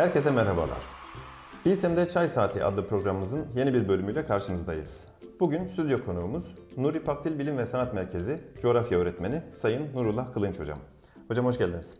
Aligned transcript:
Herkese 0.00 0.30
merhabalar. 0.30 0.78
Bilsem'de 1.66 2.08
Çay 2.08 2.28
Saati 2.28 2.64
adlı 2.64 2.86
programımızın 2.86 3.46
yeni 3.56 3.74
bir 3.74 3.88
bölümüyle 3.88 4.24
karşınızdayız. 4.24 5.08
Bugün 5.40 5.66
stüdyo 5.66 6.04
konuğumuz 6.04 6.54
Nuri 6.76 7.00
Pakdil 7.04 7.38
Bilim 7.38 7.58
ve 7.58 7.66
Sanat 7.66 7.94
Merkezi 7.94 8.40
Coğrafya 8.62 8.98
Öğretmeni 8.98 9.42
Sayın 9.52 9.94
Nurullah 9.94 10.34
Kılınç 10.34 10.58
Hocam. 10.58 10.78
Hocam 11.28 11.46
hoş 11.46 11.58
geldiniz. 11.58 11.96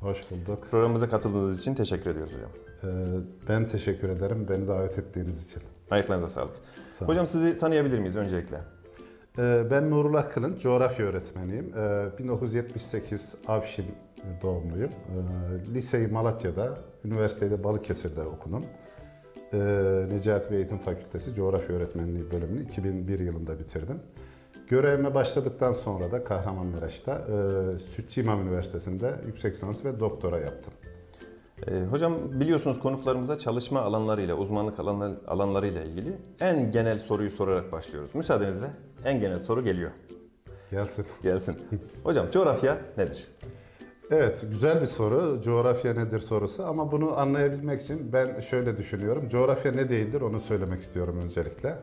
Hoş 0.00 0.30
bulduk. 0.30 0.66
Programımıza 0.70 1.08
katıldığınız 1.08 1.58
için 1.58 1.74
teşekkür 1.74 2.10
ediyoruz 2.10 2.34
hocam. 2.34 2.50
Ee, 2.84 2.88
ben 3.48 3.66
teşekkür 3.66 4.08
ederim 4.08 4.46
beni 4.50 4.68
davet 4.68 4.98
ettiğiniz 4.98 5.46
için. 5.46 5.62
Ayaklarınıza 5.90 6.28
sağlık. 6.28 6.56
Sağ 6.92 7.04
olun. 7.04 7.12
Hocam 7.12 7.26
sizi 7.26 7.58
tanıyabilir 7.58 7.98
miyiz 7.98 8.16
öncelikle? 8.16 8.60
Ee, 9.38 9.62
ben 9.70 9.90
Nurullah 9.90 10.30
Kılınç, 10.30 10.62
coğrafya 10.62 11.06
öğretmeniyim. 11.06 11.72
Ee, 11.78 12.18
1978 12.18 13.34
Avşin 13.48 13.86
doğumluyum. 14.42 14.90
Ee, 14.90 15.74
liseyi 15.74 16.08
Malatya'da, 16.08 16.78
üniversiteyi 17.04 17.50
de 17.50 17.64
Balıkesir'de 17.64 18.22
okudum. 18.22 18.64
Ee, 19.52 19.58
Necati 20.08 20.50
Bey 20.50 20.58
Eğitim 20.58 20.78
Fakültesi 20.78 21.34
Coğrafya 21.34 21.76
Öğretmenliği 21.76 22.30
bölümünü 22.30 22.62
2001 22.62 23.18
yılında 23.20 23.58
bitirdim. 23.58 24.00
Görevime 24.68 25.14
başladıktan 25.14 25.72
sonra 25.72 26.12
da 26.12 26.24
Kahramanmaraş'ta 26.24 27.12
e, 27.12 27.78
Sütçü 27.78 28.20
İmam 28.20 28.42
Üniversitesi'nde 28.42 29.14
yüksek 29.26 29.54
lisans 29.54 29.84
ve 29.84 30.00
doktora 30.00 30.38
yaptım. 30.38 30.72
Hocam 31.90 32.40
biliyorsunuz 32.40 32.80
konuklarımıza 32.80 33.38
çalışma 33.38 33.80
alanlarıyla, 33.80 34.34
uzmanlık 34.34 34.80
alanlar, 34.80 35.12
alanlarıyla 35.26 35.82
ilgili 35.82 36.18
en 36.40 36.70
genel 36.70 36.98
soruyu 36.98 37.30
sorarak 37.30 37.72
başlıyoruz. 37.72 38.14
Müsaadenizle 38.14 38.66
en 39.04 39.20
genel 39.20 39.38
soru 39.38 39.64
geliyor. 39.64 39.90
Gelsin. 40.70 41.06
Gelsin. 41.22 41.56
Hocam 42.04 42.30
coğrafya 42.30 42.78
nedir? 42.96 43.28
Evet, 44.10 44.44
güzel 44.50 44.80
bir 44.80 44.86
soru. 44.86 45.40
Coğrafya 45.42 45.94
nedir 45.94 46.20
sorusu 46.20 46.64
ama 46.64 46.92
bunu 46.92 47.18
anlayabilmek 47.18 47.80
için 47.80 48.12
ben 48.12 48.40
şöyle 48.40 48.76
düşünüyorum. 48.76 49.28
Coğrafya 49.28 49.72
ne 49.72 49.88
değildir 49.88 50.20
onu 50.20 50.40
söylemek 50.40 50.80
istiyorum 50.80 51.20
öncelikle. 51.24 51.74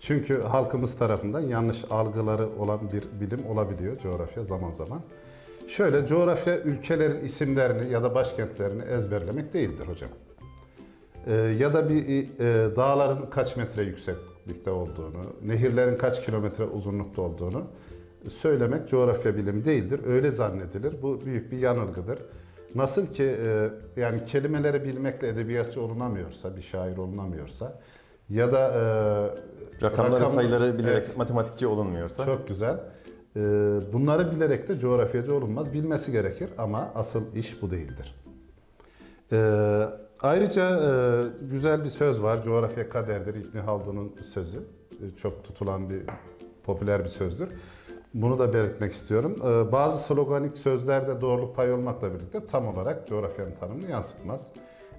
Çünkü 0.00 0.42
halkımız 0.42 0.98
tarafından 0.98 1.40
yanlış 1.40 1.84
algıları 1.90 2.48
olan 2.58 2.80
bir 2.92 3.20
bilim 3.20 3.46
olabiliyor 3.46 3.98
coğrafya 3.98 4.44
zaman 4.44 4.70
zaman. 4.70 5.00
Şöyle, 5.68 6.06
coğrafya 6.06 6.60
ülkelerin 6.60 7.20
isimlerini 7.20 7.92
ya 7.92 8.02
da 8.02 8.14
başkentlerini 8.14 8.82
ezberlemek 8.82 9.54
değildir 9.54 9.86
hocam. 9.86 10.10
Ee, 11.26 11.34
ya 11.34 11.74
da 11.74 11.88
bir 11.88 12.26
e, 12.38 12.76
dağların 12.76 13.30
kaç 13.30 13.56
metre 13.56 13.82
yükseklikte 13.82 14.70
olduğunu, 14.70 15.24
nehirlerin 15.44 15.98
kaç 15.98 16.26
kilometre 16.26 16.64
uzunlukta 16.64 17.22
olduğunu 17.22 17.64
söylemek 18.28 18.88
coğrafya 18.88 19.36
bilimi 19.36 19.64
değildir. 19.64 20.00
Öyle 20.06 20.30
zannedilir. 20.30 21.02
Bu 21.02 21.24
büyük 21.24 21.52
bir 21.52 21.58
yanılgıdır. 21.58 22.18
Nasıl 22.74 23.06
ki 23.06 23.24
e, 23.24 23.70
yani 23.96 24.24
kelimeleri 24.24 24.84
bilmekle 24.84 25.28
edebiyatçı 25.28 25.82
olunamıyorsa, 25.82 26.56
bir 26.56 26.62
şair 26.62 26.96
olunamıyorsa 26.96 27.80
ya 28.28 28.52
da 28.52 28.58
e, 28.68 29.82
Rakamları, 29.82 30.22
rakam- 30.24 30.34
sayıları 30.34 30.78
bilerek 30.78 31.04
Evet. 31.06 31.16
matematikçi 31.16 31.66
olunmuyorsa. 31.66 32.24
Çok 32.24 32.48
güzel. 32.48 32.80
Ee, 33.36 33.40
Bunları 33.92 34.32
bilerek 34.32 34.68
de 34.68 34.78
coğrafyacı 34.78 35.34
olunmaz. 35.34 35.72
Bilmesi 35.72 36.12
gerekir 36.12 36.48
ama 36.58 36.92
asıl 36.94 37.34
iş 37.36 37.62
bu 37.62 37.70
değildir. 37.70 38.14
Ee, 39.32 39.84
Ayrıca 40.20 40.70
e, 40.70 40.90
güzel 41.50 41.84
bir 41.84 41.88
söz 41.88 42.22
var. 42.22 42.42
Coğrafya 42.42 42.88
kaderdir. 42.88 43.34
İbn 43.34 43.58
Haldun'un 43.58 44.16
sözü. 44.34 44.58
Çok 45.16 45.44
tutulan 45.44 45.90
bir 45.90 46.02
popüler 46.64 47.02
bir 47.04 47.08
sözdür. 47.08 47.48
Bunu 48.22 48.38
da 48.38 48.54
belirtmek 48.54 48.92
istiyorum. 48.92 49.36
Ee, 49.44 49.72
Bazı 49.72 50.04
sloganik 50.04 50.56
sözlerde 50.56 51.20
doğruluk 51.20 51.56
payı 51.56 51.74
olmakla 51.74 52.14
birlikte 52.14 52.46
tam 52.46 52.68
olarak 52.68 53.08
coğrafyanın 53.08 53.54
tanımını 53.60 53.90
yansıtmaz. 53.90 54.52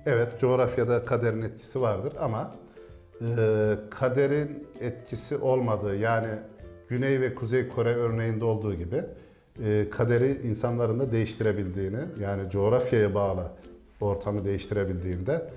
Evet, 0.06 0.40
coğrafyada 0.40 1.06
kaderin 1.06 1.42
etkisi 1.42 1.82
vardır 1.82 2.14
ama 2.20 2.56
e, 3.22 3.76
kaderin 3.90 4.68
etkisi 4.80 5.38
olmadığı 5.38 5.96
yani 5.96 6.28
Güney 6.88 7.22
ve 7.22 7.36
Kuzey 7.36 7.70
Kore 7.70 7.96
örneğinde 7.96 8.46
olduğu 8.46 8.74
gibi 8.74 9.04
e, 9.64 9.90
kaderi 9.90 10.48
insanların 10.48 11.00
da 11.00 11.12
değiştirebildiğini 11.12 12.00
yani 12.20 12.50
coğrafyaya 12.50 13.16
bağlı 13.16 13.52
ortamı 14.02 14.46
değiştirebildiğinde 14.46 15.50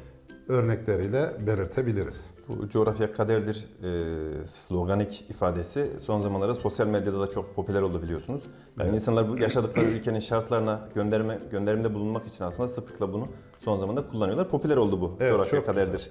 örnekleriyle 0.48 1.30
belirtebiliriz. 1.46 2.30
Bu 2.48 2.68
coğrafya 2.68 3.12
kaderdir 3.12 3.68
e, 3.82 4.46
sloganik 4.46 5.24
ifadesi 5.28 5.90
son 6.04 6.20
zamanlarda 6.20 6.54
sosyal 6.54 6.86
medyada 6.86 7.20
da 7.20 7.30
çok 7.30 7.54
popüler 7.54 7.82
oldu 7.82 8.02
biliyorsunuz. 8.02 8.42
Yani 8.78 8.94
insanlar 8.94 9.28
bu 9.28 9.38
yaşadıkları 9.38 9.86
ülkenin 9.86 10.20
şartlarına 10.20 10.88
gönderme 10.94 11.38
gönderimde 11.50 11.94
bulunmak 11.94 12.26
için 12.26 12.44
aslında 12.44 12.68
sıklıkla 12.68 13.12
bunu 13.12 13.28
son 13.60 13.78
zamanda 13.78 14.08
kullanıyorlar. 14.08 14.48
Popüler 14.48 14.76
oldu 14.76 15.00
bu 15.00 15.16
Evet, 15.20 15.32
coğrafya 15.32 15.64
kaderdir. 15.64 16.10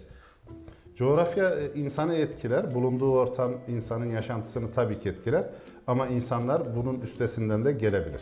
Coğrafya 0.96 1.50
e, 1.50 1.74
insanı 1.74 2.16
etkiler, 2.16 2.74
bulunduğu 2.74 3.12
ortam 3.12 3.52
insanın 3.68 4.06
yaşantısını 4.06 4.72
tabii 4.72 5.00
ki 5.00 5.10
etkiler 5.10 5.46
ama 5.88 6.08
insanlar 6.08 6.76
bunun 6.76 7.02
üstesinden 7.02 7.66
de 7.66 7.72
gelebilir. 7.72 8.22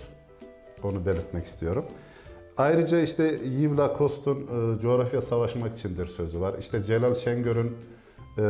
Onu 0.84 1.06
belirtmek 1.06 1.46
istiyorum. 1.46 1.86
Ayrıca 2.60 3.02
işte 3.02 3.24
Yves 3.44 3.78
Lacoste'un 3.78 4.38
e, 4.78 4.80
coğrafya 4.80 5.22
savaşmak 5.22 5.78
içindir 5.78 6.06
sözü 6.06 6.42
var. 6.42 6.56
İşte 6.60 6.84
Celal 6.84 7.16
Şengör'ün 7.16 7.78
e, 8.38 8.44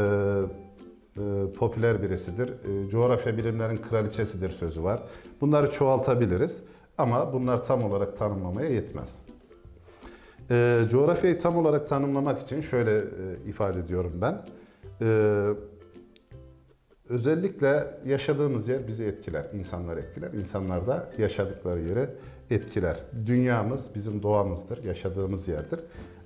e, 1.17 1.53
popüler 1.53 2.03
birisidir. 2.03 2.49
E, 2.49 2.89
coğrafya 2.89 3.37
bilimlerin 3.37 3.77
kraliçesidir 3.77 4.49
sözü 4.49 4.83
var. 4.83 5.03
Bunları 5.41 5.71
çoğaltabiliriz 5.71 6.61
ama 6.97 7.33
bunlar 7.33 7.63
tam 7.63 7.83
olarak 7.83 8.17
tanımlamaya 8.17 8.69
yetmez. 8.69 9.21
E, 10.51 10.81
coğrafyayı 10.89 11.39
tam 11.39 11.57
olarak 11.57 11.89
tanımlamak 11.89 12.39
için 12.41 12.61
şöyle 12.61 12.97
e, 12.97 13.03
ifade 13.47 13.79
ediyorum 13.79 14.13
ben. 14.21 14.45
E, 15.01 15.49
özellikle 17.09 17.87
yaşadığımız 18.05 18.67
yer 18.67 18.87
bizi 18.87 19.05
etkiler, 19.05 19.45
insanlar 19.53 19.97
etkiler. 19.97 20.33
İnsanlar 20.33 20.87
da 20.87 21.09
yaşadıkları 21.17 21.79
yeri 21.79 22.09
etkiler. 22.51 22.97
Dünyamız 23.25 23.95
bizim 23.95 24.23
doğamızdır, 24.23 24.83
yaşadığımız 24.83 25.47
yerdir. 25.47 25.79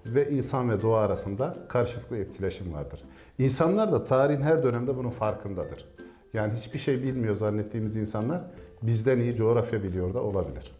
Ve 0.06 0.30
insan 0.30 0.70
ve 0.70 0.82
doğa 0.82 1.00
arasında 1.02 1.58
karşılıklı 1.70 2.18
etkileşim 2.18 2.74
vardır. 2.74 3.04
İnsanlar 3.40 3.92
da 3.92 4.06
tarihin 4.06 4.42
her 4.42 4.64
dönemde 4.64 4.98
bunun 4.98 5.10
farkındadır. 5.10 5.86
Yani 6.34 6.54
hiçbir 6.54 6.80
şey 6.80 7.04
bilmiyor 7.04 7.36
zannettiğimiz 7.36 7.96
insanlar 7.96 8.42
bizden 8.82 9.20
iyi 9.20 9.36
coğrafya 9.36 9.84
biliyor 9.84 10.14
da 10.14 10.24
olabilir. 10.24 10.72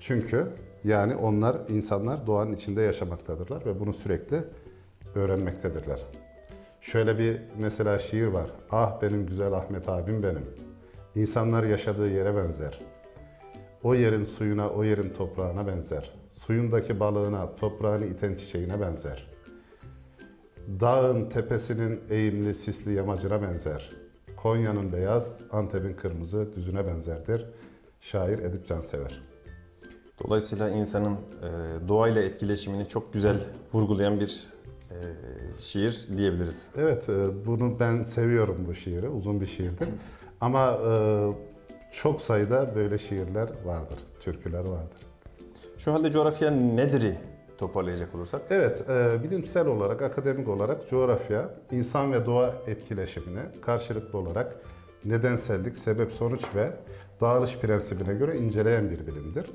Çünkü 0.00 0.46
yani 0.84 1.16
onlar 1.16 1.56
insanlar 1.68 2.26
doğanın 2.26 2.52
içinde 2.52 2.82
yaşamaktadırlar 2.82 3.66
ve 3.66 3.80
bunu 3.80 3.92
sürekli 3.92 4.44
öğrenmektedirler. 5.14 6.00
Şöyle 6.80 7.18
bir 7.18 7.40
mesela 7.58 7.98
şiir 7.98 8.26
var. 8.26 8.50
Ah 8.70 9.02
benim 9.02 9.26
güzel 9.26 9.52
Ahmet 9.52 9.88
abim 9.88 10.22
benim. 10.22 10.46
İnsanlar 11.14 11.64
yaşadığı 11.64 12.08
yere 12.08 12.36
benzer. 12.36 12.80
O 13.82 13.94
yerin 13.94 14.24
suyuna, 14.24 14.70
o 14.70 14.84
yerin 14.84 15.10
toprağına 15.10 15.66
benzer. 15.66 16.10
Suyundaki 16.30 17.00
balığına, 17.00 17.56
toprağını 17.56 18.06
iten 18.06 18.34
çiçeğine 18.34 18.80
benzer. 18.80 19.26
Dağın 20.80 21.28
tepesinin 21.28 22.00
eğimli, 22.10 22.54
sisli 22.54 22.92
yamacına 22.92 23.42
benzer. 23.42 23.90
Konya'nın 24.36 24.92
beyaz, 24.92 25.40
Antep'in 25.52 25.94
kırmızı 25.94 26.52
düzüne 26.56 26.86
benzerdir. 26.86 27.46
Şair 28.00 28.38
Edip 28.38 28.66
Cansever. 28.66 29.22
Dolayısıyla 30.24 30.70
insanın 30.70 31.12
e, 31.14 31.18
doğayla 31.88 32.22
etkileşimini 32.22 32.88
çok 32.88 33.12
güzel 33.12 33.40
vurgulayan 33.72 34.20
bir 34.20 34.46
e, 34.90 34.96
şiir 35.60 36.08
diyebiliriz. 36.16 36.68
Evet, 36.76 37.08
e, 37.08 37.46
bunu 37.46 37.80
ben 37.80 38.02
seviyorum 38.02 38.64
bu 38.68 38.74
şiiri. 38.74 39.08
Uzun 39.08 39.40
bir 39.40 39.46
şiirdir. 39.46 39.88
Ama 40.40 40.72
e, 40.72 40.92
çok 41.92 42.20
sayıda 42.20 42.74
böyle 42.74 42.98
şiirler 42.98 43.48
vardır, 43.64 43.98
türküler 44.20 44.64
vardır. 44.64 44.98
Şu 45.78 45.92
halde 45.92 46.10
coğrafya 46.10 46.50
nedir'i 46.50 47.18
toparlayacak 47.58 48.14
olursak? 48.14 48.42
Evet, 48.50 48.84
e, 48.88 49.22
bilimsel 49.22 49.66
olarak, 49.66 50.02
akademik 50.02 50.48
olarak 50.48 50.88
coğrafya, 50.88 51.50
insan 51.70 52.12
ve 52.12 52.26
doğa 52.26 52.54
etkileşimini 52.66 53.40
karşılıklı 53.62 54.18
olarak 54.18 54.56
nedensellik, 55.04 55.78
sebep-sonuç 55.78 56.54
ve 56.54 56.70
dağılış 57.20 57.58
prensibine 57.58 58.14
göre 58.14 58.38
inceleyen 58.38 58.90
bir 58.90 59.06
bilimdir. 59.06 59.46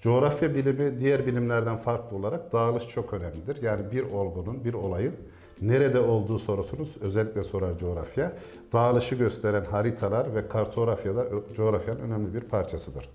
Coğrafya 0.00 0.54
bilimi 0.54 1.00
diğer 1.00 1.26
bilimlerden 1.26 1.76
farklı 1.76 2.16
olarak 2.16 2.52
dağılış 2.52 2.88
çok 2.88 3.14
önemlidir. 3.14 3.62
Yani 3.62 3.90
bir 3.92 4.02
olgunun, 4.02 4.64
bir 4.64 4.74
olayın 4.74 5.14
nerede 5.62 6.00
olduğu 6.00 6.38
sorusunu 6.38 6.86
özellikle 7.00 7.44
sorar 7.44 7.78
coğrafya. 7.78 8.32
Dağılışı 8.72 9.14
gösteren 9.14 9.64
haritalar 9.64 10.34
ve 10.34 10.48
kartografya 10.48 11.16
da 11.16 11.24
coğrafyanın 11.56 12.00
önemli 12.00 12.34
bir 12.34 12.40
parçasıdır. 12.40 13.08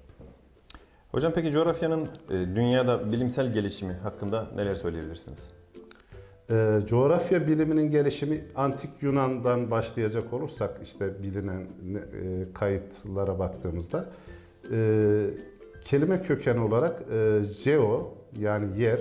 Hocam 1.12 1.32
peki 1.36 1.52
coğrafyanın 1.52 2.08
e, 2.30 2.34
dünyada 2.34 3.12
bilimsel 3.12 3.54
gelişimi 3.54 3.94
hakkında 3.94 4.48
neler 4.56 4.76
söyleyebilirsiniz? 4.76 5.52
Ee, 6.52 6.80
coğrafya 6.86 7.48
biliminin 7.48 7.92
gelişimi 7.92 8.46
antik 8.56 8.90
Yunan'dan 9.02 9.72
başlayacak 9.72 10.34
olursak 10.34 10.80
işte 10.84 11.24
bilinen 11.24 11.60
e, 11.62 12.54
kayıtlara 12.54 13.40
baktığımızda 13.40 14.06
e, 14.72 14.78
kelime 15.82 16.22
kökeni 16.22 16.60
olarak 16.60 17.02
e, 17.02 17.40
geo 17.64 18.14
yani 18.40 18.82
yer 18.82 19.00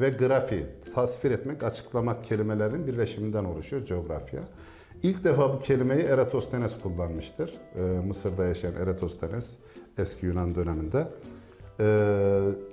ve 0.00 0.10
grafi, 0.10 0.66
tasvir 0.94 1.30
etmek, 1.30 1.62
açıklamak 1.62 2.24
kelimelerinin 2.24 2.86
birleşiminden 2.86 3.44
oluşuyor 3.44 3.86
coğrafya. 3.86 4.40
İlk 5.02 5.24
defa 5.24 5.52
bu 5.52 5.60
kelimeyi 5.60 6.02
Eratosthenes 6.02 6.78
kullanmıştır. 6.82 7.54
Ee, 7.76 7.80
Mısır'da 7.80 8.44
yaşayan 8.44 8.74
Eratosthenes 8.74 9.56
eski 9.98 10.26
Yunan 10.26 10.54
döneminde. 10.54 11.06
Ee, 11.80 11.84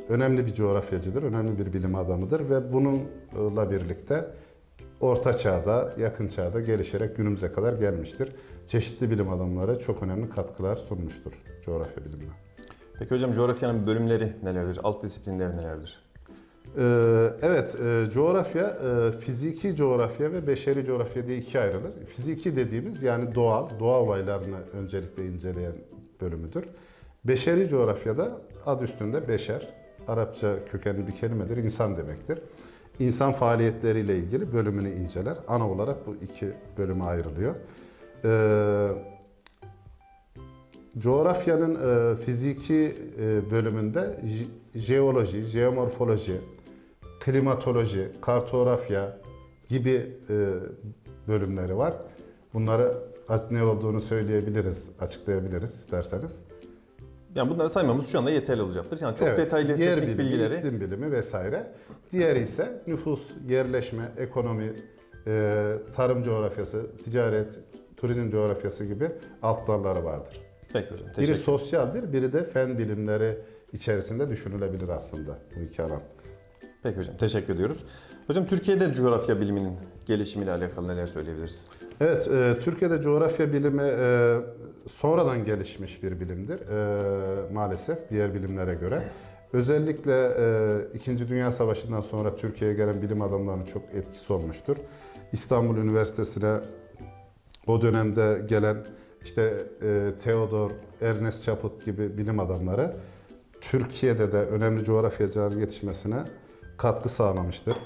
önemli 0.09 0.45
bir 0.45 0.53
coğrafyacıdır, 0.53 1.23
önemli 1.23 1.57
bir 1.57 1.73
bilim 1.73 1.95
adamıdır 1.95 2.49
ve 2.49 2.73
bununla 2.73 3.71
birlikte 3.71 4.25
Orta 5.01 5.37
Çağ'da, 5.37 5.93
Yakın 5.99 6.27
Çağ'da 6.27 6.59
gelişerek 6.61 7.17
günümüze 7.17 7.51
kadar 7.51 7.73
gelmiştir. 7.73 8.29
Çeşitli 8.67 9.09
bilim 9.09 9.29
adamları 9.29 9.79
çok 9.79 10.03
önemli 10.03 10.29
katkılar 10.29 10.75
sunmuştur 10.75 11.31
coğrafya 11.65 12.05
bilimine. 12.05 12.31
Peki 12.99 13.11
hocam 13.11 13.33
coğrafyanın 13.33 13.87
bölümleri 13.87 14.33
nelerdir? 14.43 14.79
Alt 14.83 15.03
disiplinleri 15.03 15.57
nelerdir? 15.57 16.06
Ee, 16.77 17.29
evet, 17.41 17.75
e, 17.75 18.11
coğrafya, 18.11 18.63
e, 18.65 19.19
fiziki 19.19 19.75
coğrafya 19.75 20.31
ve 20.31 20.47
beşeri 20.47 20.85
coğrafya 20.85 21.27
diye 21.27 21.37
ikiye 21.37 21.63
ayrılır. 21.63 21.91
Fiziki 22.07 22.55
dediğimiz 22.55 23.03
yani 23.03 23.35
doğal, 23.35 23.69
doğa 23.79 24.01
olaylarını 24.01 24.57
öncelikle 24.73 25.25
inceleyen 25.25 25.75
bölümüdür. 26.21 26.63
Beşeri 27.25 27.69
coğrafyada 27.69 28.41
adı 28.65 28.83
üstünde 28.83 29.27
beşer, 29.27 29.73
Arapça 30.07 30.65
kökenli 30.65 31.07
bir 31.07 31.11
kelimedir, 31.15 31.57
insan 31.57 31.97
demektir. 31.97 32.39
İnsan 32.99 33.31
faaliyetleriyle 33.31 34.17
ilgili 34.17 34.53
bölümünü 34.53 34.89
inceler. 34.91 35.37
Ana 35.47 35.69
olarak 35.69 36.07
bu 36.07 36.15
iki 36.15 36.47
bölüme 36.77 37.03
ayrılıyor. 37.03 37.55
Ee, 38.25 38.89
Coğrafyanın 40.97 41.75
e, 41.75 42.15
fiziki 42.15 42.95
bölümünde 43.51 44.19
je- 44.25 44.79
jeoloji, 44.79 45.41
jeomorfoloji, 45.41 46.41
klimatoloji, 47.27 48.11
kartografya 48.21 49.17
gibi 49.67 50.15
e, 50.29 50.35
bölümleri 51.27 51.77
var. 51.77 51.93
Bunları 52.53 52.97
ne 53.51 53.63
olduğunu 53.63 54.01
söyleyebiliriz, 54.01 54.89
açıklayabiliriz 54.99 55.75
isterseniz. 55.75 56.39
Yani 57.35 57.49
bunları 57.49 57.69
saymamız 57.69 58.07
şu 58.07 58.19
anda 58.19 58.31
yeterli 58.31 58.61
olacaktır. 58.61 58.99
Yani 59.01 59.15
çok 59.15 59.27
Evet, 59.27 59.37
detaylı 59.37 59.71
yer 59.71 59.77
teknik 59.77 60.03
bilimi, 60.03 60.19
bilgileri 60.19 60.57
iklim 60.57 60.81
bilimi 60.81 61.11
vesaire. 61.11 61.71
Diğeri 62.11 62.39
ise 62.39 62.83
nüfus, 62.87 63.31
yerleşme, 63.49 64.11
ekonomi, 64.17 64.73
e, 65.27 65.73
tarım 65.95 66.23
coğrafyası, 66.23 66.97
ticaret, 67.03 67.59
turizm 67.97 68.29
coğrafyası 68.29 68.85
gibi 68.85 69.11
alt 69.41 69.67
dalları 69.67 70.03
vardır. 70.03 70.41
Peki 70.73 70.91
hocam. 70.91 71.07
Biri 71.17 71.35
sosyaldir, 71.35 72.13
biri 72.13 72.33
de 72.33 72.43
fen 72.43 72.77
bilimleri 72.77 73.37
içerisinde 73.73 74.29
düşünülebilir 74.29 74.89
aslında 74.89 75.39
bu 75.55 75.59
iki 75.59 75.83
alan. 75.83 76.01
Peki 76.87 76.99
hocam. 76.99 77.17
Teşekkür 77.17 77.55
ediyoruz. 77.55 77.83
Hocam 78.27 78.45
Türkiye'de 78.45 78.93
coğrafya 78.93 79.41
biliminin 79.41 79.73
gelişimiyle 80.05 80.51
alakalı 80.51 80.87
neler 80.87 81.07
söyleyebiliriz? 81.07 81.67
Evet, 82.01 82.27
e, 82.27 82.59
Türkiye'de 82.59 83.01
coğrafya 83.01 83.53
bilimi 83.53 83.81
e, 83.83 84.35
sonradan 84.87 85.43
gelişmiş 85.43 86.03
bir 86.03 86.19
bilimdir 86.19 86.59
e, 86.59 87.53
maalesef 87.53 88.09
diğer 88.09 88.33
bilimlere 88.33 88.73
göre. 88.73 89.03
Özellikle 89.53 90.31
e, 90.39 90.77
İkinci 90.93 91.29
Dünya 91.29 91.51
Savaşı'ndan 91.51 92.01
sonra 92.01 92.35
Türkiye'ye 92.35 92.75
gelen 92.75 93.01
bilim 93.01 93.21
adamlarının 93.21 93.65
çok 93.65 93.83
etkisi 93.93 94.33
olmuştur. 94.33 94.77
İstanbul 95.31 95.77
Üniversitesi'ne 95.77 96.59
o 97.67 97.81
dönemde 97.81 98.41
gelen 98.47 98.77
işte 99.23 99.53
e, 99.81 100.11
Theodor, 100.23 100.71
Ernest 101.01 101.43
Chaput 101.43 101.85
gibi 101.85 102.17
bilim 102.17 102.39
adamları 102.39 102.95
Türkiye'de 103.61 104.31
de 104.31 104.37
önemli 104.37 104.83
coğrafyacıların 104.83 105.59
yetişmesine 105.59 106.17
katkı 106.77 107.09
sağlamıştır. 107.09 107.77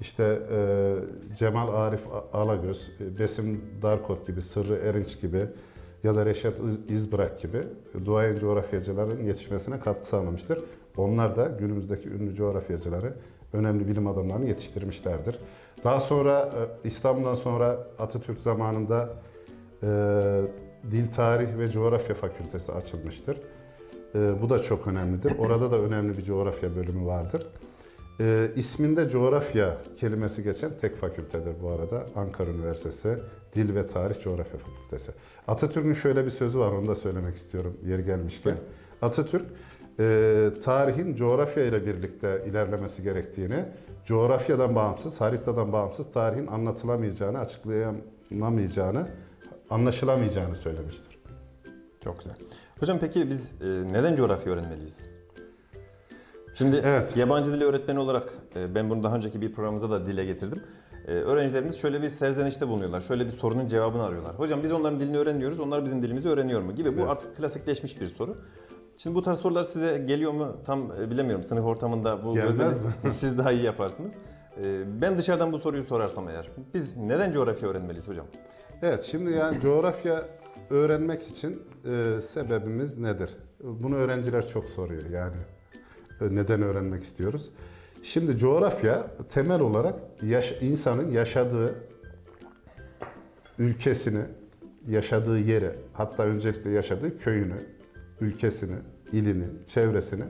İşte 0.00 0.38
e, 0.52 0.94
Cemal 1.34 1.68
Arif 1.74 2.00
Alagöz, 2.32 2.90
e, 3.00 3.18
Besim 3.18 3.64
Darkot 3.82 4.26
gibi, 4.26 4.42
Sırrı 4.42 4.76
Erinç 4.76 5.20
gibi 5.20 5.46
ya 6.04 6.16
da 6.16 6.26
Reşat 6.26 6.58
İz- 6.60 6.90
İzbırak 6.90 7.40
gibi 7.40 7.62
duayen 8.04 8.38
coğrafyacıların 8.38 9.24
yetişmesine 9.24 9.80
katkı 9.80 10.08
sağlamıştır. 10.08 10.64
Onlar 10.96 11.36
da 11.36 11.44
günümüzdeki 11.58 12.08
ünlü 12.08 12.34
coğrafyacıları, 12.34 13.14
önemli 13.52 13.88
bilim 13.88 14.06
adamlarını 14.06 14.46
yetiştirmişlerdir. 14.48 15.38
Daha 15.84 16.00
sonra 16.00 16.38
e, 16.84 16.88
İstanbul'dan 16.88 17.34
sonra 17.34 17.78
Atatürk 17.98 18.40
zamanında 18.40 19.08
e, 19.82 19.86
Dil 20.90 21.06
Tarih 21.12 21.58
ve 21.58 21.70
Coğrafya 21.70 22.14
Fakültesi 22.14 22.72
açılmıştır. 22.72 23.38
E, 24.14 24.42
bu 24.42 24.50
da 24.50 24.62
çok 24.62 24.86
önemlidir. 24.86 25.38
Orada 25.38 25.70
da 25.70 25.78
önemli 25.78 26.18
bir 26.18 26.24
coğrafya 26.24 26.76
bölümü 26.76 27.06
vardır. 27.06 27.46
E, 28.20 28.50
isminde 28.56 29.08
coğrafya 29.08 29.76
kelimesi 29.96 30.42
geçen 30.42 30.70
tek 30.80 30.96
fakültedir 30.96 31.54
bu 31.62 31.70
arada. 31.70 32.06
Ankara 32.16 32.50
Üniversitesi 32.50 33.18
Dil 33.54 33.74
ve 33.74 33.86
Tarih 33.86 34.20
Coğrafya 34.20 34.58
Fakültesi. 34.58 35.12
Atatürk'ün 35.48 35.94
şöyle 35.94 36.24
bir 36.24 36.30
sözü 36.30 36.58
var, 36.58 36.72
onu 36.72 36.88
da 36.88 36.94
söylemek 36.94 37.36
istiyorum 37.36 37.76
yeri 37.86 38.04
gelmişken. 38.04 38.56
Atatürk, 39.02 39.46
e, 40.00 40.48
tarihin 40.62 41.14
coğrafya 41.14 41.64
ile 41.64 41.86
birlikte 41.86 42.44
ilerlemesi 42.46 43.02
gerektiğini, 43.02 43.64
coğrafyadan 44.04 44.74
bağımsız, 44.74 45.20
haritadan 45.20 45.72
bağımsız 45.72 46.12
tarihin 46.12 46.46
anlatılamayacağını, 46.46 47.38
açıklayamayacağını, 47.38 49.08
anlaşılamayacağını 49.70 50.54
söylemiştir. 50.54 51.18
Çok 52.04 52.18
güzel. 52.18 52.36
Hocam 52.80 52.98
peki 53.00 53.30
biz 53.30 53.50
e, 53.62 53.92
neden 53.92 54.16
coğrafya 54.16 54.52
öğrenmeliyiz? 54.52 55.19
Şimdi 56.60 56.82
Evet. 56.84 57.16
yabancı 57.16 57.52
dil 57.52 57.62
öğretmeni 57.62 57.98
olarak 57.98 58.32
e, 58.56 58.74
ben 58.74 58.90
bunu 58.90 59.02
daha 59.02 59.16
önceki 59.16 59.40
bir 59.40 59.52
programımızda 59.52 59.90
da 59.90 60.06
dile 60.06 60.24
getirdim. 60.24 60.62
E, 61.08 61.12
öğrencilerimiz 61.12 61.76
şöyle 61.76 62.02
bir 62.02 62.10
serzenişte 62.10 62.68
bulunuyorlar. 62.68 63.00
Şöyle 63.00 63.26
bir 63.26 63.30
sorunun 63.30 63.66
cevabını 63.66 64.02
arıyorlar. 64.04 64.34
Hocam 64.38 64.62
biz 64.62 64.72
onların 64.72 65.00
dilini 65.00 65.18
öğreniyoruz, 65.18 65.60
onlar 65.60 65.84
bizim 65.84 66.02
dilimizi 66.02 66.28
öğreniyor 66.28 66.60
mu? 66.60 66.74
Gibi 66.74 66.96
bu 66.96 67.00
Evet. 67.00 67.10
artık 67.10 67.36
klasikleşmiş 67.36 68.00
bir 68.00 68.06
soru. 68.06 68.36
Şimdi 68.96 69.16
bu 69.16 69.22
tarz 69.22 69.38
sorular 69.38 69.64
size 69.64 69.98
geliyor 69.98 70.32
mu 70.32 70.56
tam 70.64 70.92
e, 71.02 71.10
bilemiyorum. 71.10 71.44
Sınıf 71.44 71.64
ortamında 71.64 72.24
bu 72.24 72.34
gözlemi 72.34 72.70
mi? 72.70 73.12
siz 73.12 73.38
daha 73.38 73.52
iyi 73.52 73.62
yaparsınız. 73.62 74.14
Ben 75.00 75.18
dışarıdan 75.18 75.52
bu 75.52 75.58
soruyu 75.58 75.84
sorarsam 75.84 76.28
eğer, 76.28 76.48
biz 76.74 76.96
neden 76.96 77.32
coğrafya 77.32 77.68
öğrenmeliyiz 77.68 78.08
hocam? 78.08 78.26
Evet, 78.82 79.02
şimdi 79.02 79.32
yani 79.32 79.60
coğrafya 79.60 80.24
öğrenmek 80.70 81.22
için 81.28 81.62
sebebimiz 82.20 82.98
nedir? 82.98 83.30
Bunu 83.62 83.96
öğrenciler 83.96 84.46
çok 84.46 84.64
soruyor 84.66 85.10
yani. 85.10 85.36
E, 86.20 86.34
Neden 86.34 86.62
öğrenmek 86.62 87.02
istiyoruz? 87.02 87.50
Şimdi 88.02 88.38
coğrafya 88.38 89.06
temel 89.28 89.60
olarak 89.60 89.94
yaş- 90.22 90.54
insanın 90.62 91.12
yaşadığı 91.12 91.74
ülkesini, 93.58 94.22
yaşadığı 94.88 95.38
yeri, 95.38 95.70
hatta 95.92 96.22
öncelikle 96.24 96.70
yaşadığı 96.70 97.18
köyünü, 97.18 97.66
ülkesini, 98.20 98.76
ilini, 99.12 99.44
çevresini 99.66 100.24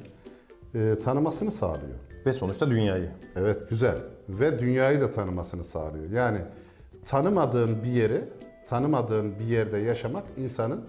e, 0.74 0.98
tanımasını 1.04 1.52
sağlıyor. 1.52 1.98
Ve 2.26 2.32
sonuçta 2.32 2.70
dünyayı. 2.70 3.10
Evet 3.36 3.70
güzel. 3.70 3.96
Ve 4.28 4.58
dünyayı 4.58 5.00
da 5.00 5.12
tanımasını 5.12 5.64
sağlıyor. 5.64 6.10
Yani 6.10 6.38
tanımadığın 7.04 7.82
bir 7.82 7.90
yeri, 7.90 8.24
tanımadığın 8.66 9.38
bir 9.38 9.44
yerde 9.44 9.78
yaşamak 9.78 10.24
insanın 10.36 10.84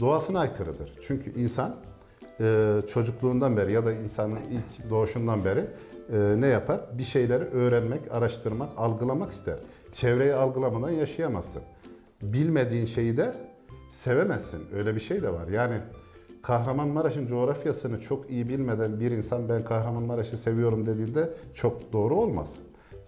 doğasına 0.00 0.40
aykırıdır. 0.40 0.92
Çünkü 1.02 1.40
insan 1.40 1.76
e, 2.42 2.80
çocukluğundan 2.86 3.56
beri 3.56 3.72
ya 3.72 3.86
da 3.86 3.92
insanın 3.92 4.38
ilk 4.50 4.90
doğuşundan 4.90 5.44
beri 5.44 5.64
e, 6.12 6.40
ne 6.40 6.46
yapar? 6.46 6.80
Bir 6.98 7.04
şeyleri 7.04 7.44
öğrenmek, 7.44 8.00
araştırmak, 8.10 8.68
algılamak 8.76 9.32
ister. 9.32 9.56
Çevreyi 9.92 10.34
algılamadan 10.34 10.90
yaşayamazsın. 10.90 11.62
Bilmediğin 12.22 12.86
şeyi 12.86 13.16
de 13.16 13.34
sevemezsin. 13.90 14.60
Öyle 14.74 14.94
bir 14.94 15.00
şey 15.00 15.22
de 15.22 15.32
var. 15.32 15.48
Yani 15.48 15.74
Kahramanmaraş'ın 16.42 17.26
coğrafyasını 17.26 18.00
çok 18.00 18.30
iyi 18.30 18.48
bilmeden 18.48 19.00
bir 19.00 19.10
insan 19.10 19.48
ben 19.48 19.64
Kahramanmaraş'ı 19.64 20.36
seviyorum 20.36 20.86
dediğinde 20.86 21.30
çok 21.54 21.92
doğru 21.92 22.14
olmaz. 22.14 22.58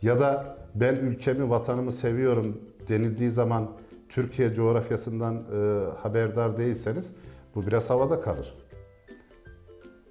Ya 0.03 0.21
da 0.21 0.57
ben 0.75 0.95
ülkemi, 0.95 1.51
vatanımı 1.51 1.93
seviyorum 1.93 2.61
denildiği 2.89 3.31
zaman 3.31 3.71
Türkiye 4.09 4.55
coğrafyasından 4.55 5.35
e, 5.35 5.85
haberdar 5.99 6.59
değilseniz 6.59 7.15
bu 7.55 7.67
biraz 7.67 7.91
havada 7.91 8.21
kalır. 8.21 8.55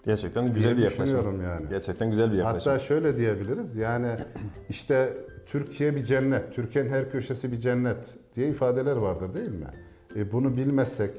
Gerçekten 0.05 0.53
güzel 0.53 0.77
bir 0.77 0.83
yaklaşım. 0.83 1.41
yani. 1.43 1.69
Gerçekten 1.69 2.09
güzel 2.09 2.31
bir 2.31 2.37
yaklaşım. 2.37 2.71
Hatta 2.71 2.85
şöyle 2.85 3.17
diyebiliriz 3.17 3.77
yani 3.77 4.07
işte 4.69 5.13
Türkiye 5.45 5.95
bir 5.95 6.03
cennet, 6.05 6.53
Türkiye'nin 6.53 6.89
her 6.89 7.11
köşesi 7.11 7.51
bir 7.51 7.59
cennet 7.59 8.13
diye 8.35 8.47
ifadeler 8.47 8.95
vardır 8.95 9.33
değil 9.33 9.49
mi? 9.51 9.67
E, 10.15 10.31
bunu 10.31 10.57
bilmezsek 10.57 11.11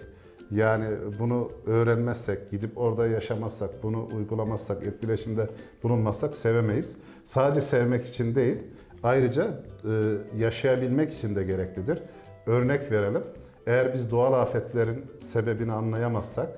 yani 0.51 0.85
bunu 1.19 1.51
öğrenmezsek, 1.67 2.51
gidip 2.51 2.79
orada 2.79 3.07
yaşamazsak, 3.07 3.83
bunu 3.83 4.09
uygulamazsak, 4.17 4.87
etkileşimde 4.87 5.49
bulunmazsak 5.83 6.37
sevemeyiz. 6.37 6.97
Sadece 7.25 7.61
sevmek 7.61 8.07
için 8.07 8.35
değil, 8.35 8.63
ayrıca 9.03 9.45
e, 9.85 9.91
yaşayabilmek 10.39 11.13
için 11.13 11.37
de 11.37 11.45
gereklidir. 11.45 11.99
Örnek 12.47 12.93
verelim. 12.93 13.23
Eğer 13.67 13.95
biz 13.95 14.11
doğal 14.11 14.33
afetlerin 14.33 15.05
sebebini 15.21 15.73
anlayamazsak, 15.73 16.49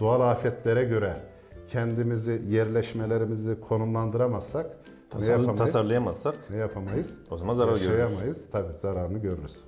doğal 0.00 0.20
afetlere 0.20 0.84
göre 0.84 1.16
kendimizi, 1.68 2.42
yerleşmelerimizi 2.48 3.60
konumlandıramazsak 3.60 4.66
Tasarlı- 5.10 5.30
yapamayız? 5.30 5.58
tasarlayamazsak 5.58 6.34
Ne 6.50 6.56
yapamayız? 6.56 7.18
o 7.30 7.38
zaman 7.38 7.54
zarar 7.54 7.76
görürüz. 7.76 8.44
Tabii 8.52 8.74
zararını 8.74 9.18
görürüz. 9.18 9.64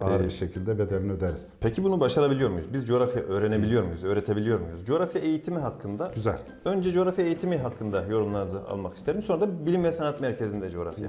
Ağır 0.00 0.20
Ee, 0.20 0.24
bir 0.24 0.30
şekilde 0.30 0.78
bedelini 0.78 1.12
öderiz. 1.12 1.52
Peki 1.60 1.84
bunu 1.84 2.00
başarabiliyor 2.00 2.50
muyuz? 2.50 2.66
Biz 2.72 2.86
coğrafya 2.86 3.22
öğrenebiliyor 3.22 3.82
muyuz? 3.82 4.04
Öğretebiliyor 4.04 4.60
muyuz? 4.60 4.84
Coğrafya 4.86 5.20
eğitimi 5.20 5.58
hakkında 5.58 6.12
Güzel. 6.14 6.38
önce 6.64 6.92
coğrafya 6.92 7.24
eğitimi 7.24 7.56
hakkında 7.58 8.04
yorumlarınızı 8.04 8.64
almak 8.68 8.94
isterim. 8.94 9.22
Sonra 9.22 9.40
da 9.40 9.66
bilim 9.66 9.84
ve 9.84 9.92
sanat 9.92 10.20
merkezinde 10.20 10.70
coğrafya. 10.70 11.08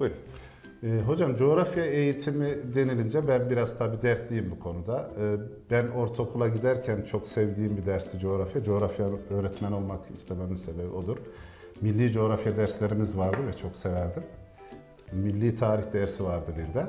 Buyurun. 0.00 0.16
Ee, 0.82 1.00
hocam 1.06 1.36
coğrafya 1.36 1.84
eğitimi 1.84 2.74
denilince 2.74 3.28
ben 3.28 3.50
biraz 3.50 3.78
tabii 3.78 4.02
dertliyim 4.02 4.50
bu 4.50 4.60
konuda. 4.60 5.10
Ee, 5.20 5.36
ben 5.70 5.88
ortaokula 5.88 6.48
giderken 6.48 7.02
çok 7.02 7.28
sevdiğim 7.28 7.76
bir 7.76 7.86
dersti 7.86 8.18
coğrafya. 8.18 8.64
Coğrafya 8.64 9.06
öğretmen 9.30 9.72
olmak 9.72 10.00
istememin 10.14 10.54
sebebi 10.54 10.88
odur. 10.88 11.16
Milli 11.80 12.12
coğrafya 12.12 12.56
derslerimiz 12.56 13.18
vardı 13.18 13.38
ve 13.46 13.52
çok 13.52 13.76
severdim. 13.76 14.22
Milli 15.12 15.56
tarih 15.56 15.92
dersi 15.92 16.24
vardı 16.24 16.52
bir 16.58 16.74
de. 16.74 16.86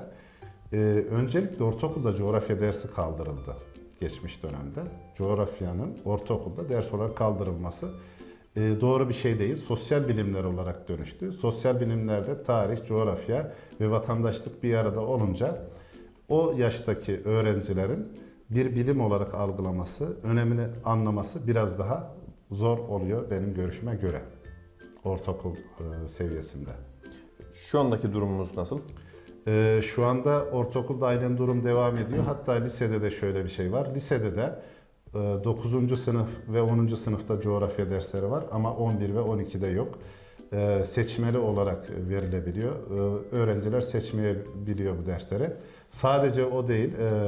Ee, 0.74 0.78
öncelikle 1.10 1.64
ortaokulda 1.64 2.16
coğrafya 2.16 2.60
dersi 2.60 2.94
kaldırıldı 2.94 3.56
geçmiş 4.00 4.44
dönemde. 4.44 4.82
Coğrafyanın 5.16 5.98
ortaokulda 6.06 6.70
ders 6.70 6.94
olarak 6.94 7.18
kaldırılması 7.18 7.86
e, 7.86 7.90
doğru 8.56 9.10
bir 9.10 9.14
şey 9.14 9.40
değil. 9.40 9.58
Sosyal 9.58 10.08
bilimler 10.08 10.44
olarak 10.44 10.90
dönüştü. 10.90 11.32
Sosyal 11.32 11.80
bilimlerde 11.80 12.44
tarih, 12.44 12.86
coğrafya 12.86 13.54
ve 13.82 13.92
vatandaşlık 13.92 14.64
bir 14.64 14.74
arada 14.74 15.02
olunca 15.02 15.68
o 16.30 16.54
yaştaki 16.58 17.22
öğrencilerin 17.26 18.08
bir 18.50 18.76
bilim 18.76 19.02
olarak 19.02 19.34
algılaması, 19.34 20.18
önemini 20.24 20.66
anlaması 20.86 21.48
biraz 21.48 21.80
daha 21.80 22.16
zor 22.52 22.78
oluyor 22.78 23.32
benim 23.32 23.54
görüşüme 23.54 23.96
göre 23.96 24.22
ortaokul 25.04 25.56
e, 25.56 26.08
seviyesinde. 26.08 26.70
Şu 27.54 27.80
andaki 27.80 28.14
durumumuz 28.14 28.58
nasıl? 28.58 28.80
Ee, 29.48 29.80
şu 29.84 30.06
anda 30.06 30.46
ortaokulda 30.46 31.08
aynen 31.08 31.38
durum 31.38 31.64
devam 31.64 31.98
ediyor. 31.98 32.24
Hatta 32.26 32.52
lisede 32.52 33.02
de 33.02 33.12
şöyle 33.12 33.44
bir 33.44 33.50
şey 33.50 33.72
var. 33.72 33.96
Lisede 33.96 34.38
de 34.38 34.42
e, 34.42 34.60
9. 35.14 36.00
sınıf 36.00 36.30
ve 36.48 36.62
10. 36.62 36.88
sınıfta 36.88 37.42
coğrafya 37.42 37.90
dersleri 37.90 38.32
var 38.32 38.44
ama 38.52 38.74
11 38.74 39.16
ve 39.16 39.20
12'de 39.20 39.68
yok. 39.68 40.00
Ee, 40.54 40.84
seçmeli 40.86 41.38
olarak 41.38 41.90
verilebiliyor. 42.10 42.76
Ee, 42.76 43.36
öğrenciler 43.36 43.82
seçmeyebiliyor 43.82 44.98
bu 44.98 45.06
dersleri. 45.06 45.52
Sadece 45.90 46.46
o 46.46 46.68
değil, 46.68 46.94
e, 46.94 47.28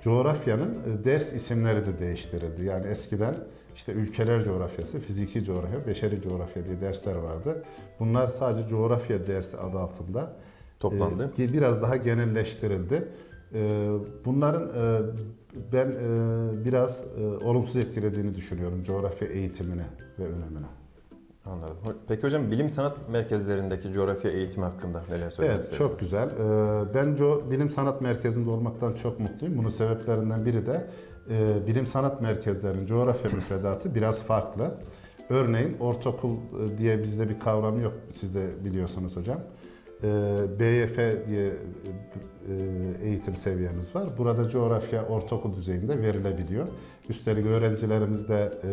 coğrafyanın 0.00 0.74
e, 0.74 1.04
ders 1.04 1.32
isimleri 1.32 1.86
de 1.86 1.98
değiştirildi. 1.98 2.64
Yani 2.64 2.86
eskiden 2.86 3.34
işte 3.74 3.92
ülkeler 3.92 4.44
coğrafyası, 4.44 5.00
fiziki 5.00 5.44
coğrafya, 5.44 5.86
beşeri 5.86 6.22
coğrafya 6.22 6.64
diye 6.64 6.80
dersler 6.80 7.14
vardı. 7.14 7.64
Bunlar 8.00 8.26
sadece 8.26 8.68
coğrafya 8.68 9.26
dersi 9.26 9.56
adı 9.56 9.78
altında 9.78 10.32
Toplandı. 10.80 11.32
e, 11.38 11.52
biraz 11.52 11.82
daha 11.82 11.96
genelleştirildi. 11.96 13.08
E, 13.54 13.90
Bunların 14.24 14.62
e, 14.68 15.00
ben 15.72 15.86
e, 15.86 16.64
biraz 16.64 17.04
e, 17.20 17.44
olumsuz 17.44 17.76
etkilediğini 17.76 18.34
düşünüyorum 18.34 18.82
coğrafya 18.82 19.28
eğitimine 19.28 19.86
ve 20.18 20.24
önemine. 20.24 20.66
Anladım. 21.46 21.76
Peki 22.08 22.22
hocam 22.22 22.50
bilim 22.50 22.70
sanat 22.70 23.08
merkezlerindeki 23.08 23.92
coğrafya 23.92 24.30
eğitimi 24.30 24.64
hakkında 24.64 25.02
neler 25.10 25.30
söylemek 25.30 25.60
Evet, 25.60 25.74
çok 25.74 25.98
güzel. 26.00 26.28
Ee, 26.28 26.94
Ben 26.94 27.16
Bilim 27.50 27.70
Sanat 27.70 28.00
Merkezi'nde 28.00 28.50
olmaktan 28.50 28.92
çok 28.92 29.20
mutluyum. 29.20 29.58
Bunun 29.58 29.68
sebeplerinden 29.68 30.44
biri 30.46 30.66
de 30.66 30.86
bilim 31.66 31.86
sanat 31.86 32.20
merkezlerinin 32.20 32.86
coğrafya 32.86 33.30
müfredatı 33.30 33.94
biraz 33.94 34.22
farklı. 34.22 34.74
Örneğin 35.30 35.76
ortaokul 35.80 36.36
diye 36.78 37.02
bizde 37.02 37.28
bir 37.28 37.40
kavram 37.40 37.80
yok, 37.80 37.92
siz 38.10 38.34
de 38.34 38.64
biliyorsunuz 38.64 39.16
hocam. 39.16 39.38
Ee, 40.02 40.58
BYF 40.58 40.96
diye 41.26 41.46
e, 41.46 42.54
eğitim 43.02 43.36
seviyemiz 43.36 43.94
var. 43.94 44.18
Burada 44.18 44.48
coğrafya 44.48 45.06
ortaokul 45.06 45.54
düzeyinde 45.56 46.02
verilebiliyor. 46.02 46.68
Üstelik 47.08 47.46
öğrencilerimiz 47.46 48.28
de 48.28 48.58
e, 48.64 48.70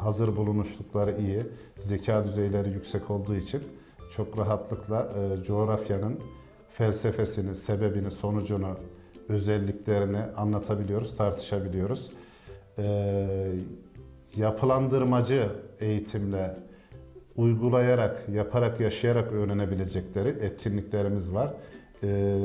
hazır 0.00 0.36
bulunuşlukları 0.36 1.20
iyi, 1.20 1.42
zeka 1.78 2.24
düzeyleri 2.24 2.70
yüksek 2.70 3.10
olduğu 3.10 3.34
için 3.34 3.62
çok 4.10 4.38
rahatlıkla 4.38 5.12
e, 5.16 5.44
coğrafyanın 5.44 6.18
felsefesini, 6.70 7.56
sebebini, 7.56 8.10
sonucunu, 8.10 8.76
özelliklerini 9.28 10.20
anlatabiliyoruz, 10.36 11.16
tartışabiliyoruz. 11.16 12.10
E, 12.78 13.26
yapılandırmacı 14.36 15.48
eğitimle 15.80 16.56
uygulayarak, 17.36 18.28
yaparak, 18.28 18.80
yaşayarak 18.80 19.32
öğrenebilecekleri 19.32 20.28
etkinliklerimiz 20.28 21.34
var. 21.34 21.54
E, 22.02 22.38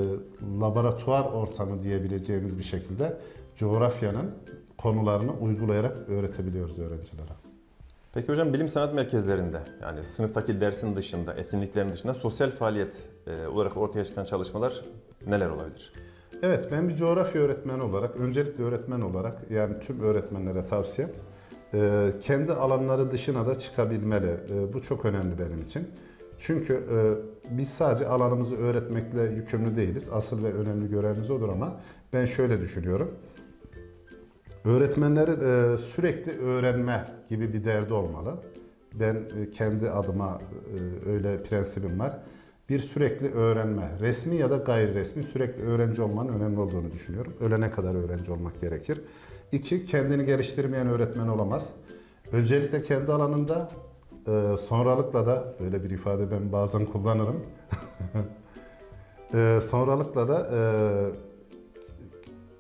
laboratuvar 0.62 1.26
ortamı 1.26 1.84
diyebileceğimiz 1.84 2.58
bir 2.58 2.64
şekilde 2.64 3.18
coğrafyanın 3.56 4.32
konularını 4.78 5.34
uygulayarak 5.34 6.10
öğretebiliyoruz 6.10 6.80
öğrencilere. 6.80 7.34
Peki 8.14 8.28
hocam 8.28 8.54
bilim 8.54 8.70
sanat 8.70 8.94
merkezlerinde 8.94 9.60
yani 9.82 10.04
sınıftaki 10.04 10.62
dersin 10.62 10.96
dışında, 10.96 11.34
etkinliklerin 11.34 11.94
dışında 11.94 12.14
sosyal 12.14 12.52
faaliyet 12.52 12.94
e, 13.28 13.48
olarak 13.48 13.78
ortaya 13.78 14.06
çıkan 14.06 14.26
çalışmalar 14.26 14.82
neler 15.28 15.50
olabilir? 15.50 15.94
Evet, 16.42 16.68
ben 16.72 16.90
bir 16.90 16.96
coğrafya 16.96 17.42
öğretmeni 17.42 17.82
olarak, 17.84 18.16
öncelikle 18.16 18.64
öğretmen 18.64 19.02
olarak 19.02 19.52
yani 19.52 19.80
tüm 19.80 20.00
öğretmenlere 20.02 20.66
tavsiyem 20.66 21.10
kendi 22.22 22.54
alanları 22.54 23.12
dışına 23.12 23.48
da 23.48 23.60
çıkabilmeli. 23.60 24.38
E, 24.50 24.74
bu 24.74 24.82
çok 24.82 25.06
önemli 25.06 25.40
benim 25.40 25.62
için. 25.62 25.88
Çünkü 26.40 26.74
e, 26.74 26.98
biz 27.58 27.70
sadece 27.70 28.08
alanımızı 28.08 28.58
öğretmekle 28.58 29.22
yükümlü 29.22 29.76
değiliz. 29.76 30.10
Asıl 30.14 30.44
ve 30.44 30.54
önemli 30.54 30.90
görevimiz 30.90 31.32
odur 31.32 31.50
ama 31.50 31.80
ben 32.14 32.26
şöyle 32.26 32.60
düşünüyorum. 32.60 33.16
Öğretmenlerin 34.66 35.74
e, 35.74 35.78
sürekli 35.78 36.40
öğrenme 36.40 37.06
gibi 37.30 37.54
bir 37.54 37.66
derdi 37.66 37.94
olmalı. 37.94 38.36
Ben 38.94 39.16
e, 39.16 39.52
kendi 39.52 39.90
adıma 39.90 40.42
öyle 41.06 41.44
prensibim 41.44 42.00
var. 42.00 42.20
Bir 42.70 42.80
sürekli 42.80 43.34
öğrenme, 43.34 43.90
resmi 44.00 44.36
ya 44.36 44.50
da 44.52 44.58
gayri 44.58 44.94
resmi 44.94 45.24
sürekli 45.24 45.64
öğrenci 45.64 46.02
olmanın 46.02 46.34
önemli 46.34 46.60
olduğunu 46.60 46.92
düşünüyorum. 46.92 47.34
Ölene 47.40 47.72
kadar 47.72 47.96
öğrenci 47.96 48.32
olmak 48.32 48.62
gerekir. 48.62 49.02
İki, 49.52 49.86
kendini 49.86 50.26
geliştirmeyen 50.26 50.88
öğretmen 50.88 51.28
olamaz. 51.28 51.70
Öncelikle 52.32 52.82
kendi 52.82 53.12
alanında, 53.12 53.70
e, 54.28 54.58
sonralıkla 54.58 55.28
da, 55.28 55.54
böyle 55.60 55.84
bir 55.84 55.90
ifade 55.90 56.32
ben 56.32 56.52
bazen 56.52 56.86
kullanırım. 56.86 57.44
E, 59.34 59.60
sonralıkla 59.62 60.28
da 60.30 60.48
e, 60.52 60.60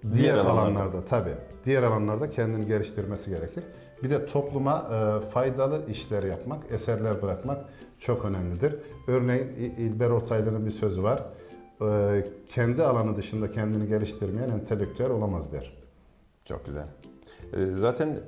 diğer, 0.10 0.14
Diğer 0.24 0.38
alanlarda. 0.38 0.62
alanlarda 0.62 1.06
tabii. 1.06 1.34
Diğer 1.66 1.84
alanlarda 1.84 2.30
kendini 2.30 2.66
geliştirmesi 2.66 3.30
gerekir. 3.30 3.64
Bir 4.04 4.10
de 4.10 4.26
topluma 4.26 4.88
e, 4.92 5.30
faydalı 5.30 5.82
işler 5.92 6.24
yapmak, 6.24 6.72
eserler 6.72 7.22
bırakmak 7.22 7.66
çok 8.00 8.26
önemlidir. 8.26 8.76
Örneğin 9.08 9.48
İlber 9.78 10.10
Ortaylı'nın 10.10 10.66
bir 10.66 10.72
sözü 10.72 11.04
var. 11.04 11.24
E, 11.82 12.28
kendi 12.48 12.84
alanı 12.84 13.18
dışında 13.18 13.52
kendini 13.52 13.88
geliştirmeyen 13.88 14.50
entelektüel 14.50 15.10
olamaz 15.10 15.52
der. 15.52 15.74
Çok 16.46 16.66
güzel. 16.66 16.86
E, 17.54 17.66
Zaten 17.72 18.20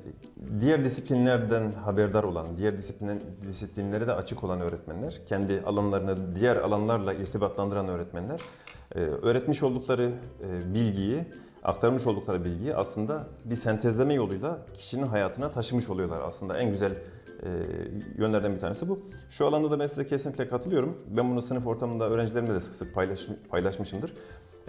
diğer 0.62 0.84
disiplinlerden 0.84 1.72
haberdar 1.72 2.24
olan, 2.24 2.58
diğer 2.58 2.78
disiplin, 2.78 3.22
disiplinlere 3.48 4.08
de 4.08 4.14
açık 4.14 4.44
olan 4.44 4.62
öğretmenler, 4.62 5.22
kendi 5.26 5.62
alanlarını 5.62 6.36
diğer 6.36 6.56
alanlarla 6.56 7.14
irtibatlandıran 7.14 7.88
öğretmenler, 7.88 8.42
e, 8.96 9.00
öğretmiş 9.00 9.64
oldukları 9.64 10.12
e, 10.44 10.74
bilgiyi, 10.74 11.26
aktarmış 11.64 12.08
oldukları 12.08 12.46
bilgiyi 12.46 12.76
aslında 12.76 13.28
bir 13.46 13.56
sentezleme 13.56 14.14
yoluyla 14.14 14.58
kişinin 14.74 15.06
hayatına 15.08 15.52
taşımış 15.52 15.90
oluyorlar. 15.90 16.22
Aslında 16.22 16.58
en 16.58 16.72
güzel 16.72 16.92
e, 16.92 17.48
yönlerden 18.18 18.52
bir 18.52 18.60
tanesi 18.60 18.90
bu. 18.90 19.00
Şu 19.30 19.46
alanda 19.48 19.72
da 19.72 19.80
ben 19.80 19.88
size 19.88 20.06
kesinlikle 20.06 20.48
katılıyorum. 20.48 20.98
Ben 21.08 21.32
bunu 21.32 21.42
sınıf 21.42 21.68
ortamında 21.68 22.10
öğrencilerimle 22.10 22.54
de 22.54 22.62
sık 22.62 22.76
sık 22.76 22.94
paylaş, 22.94 23.28
paylaşmışımdır. 23.50 24.14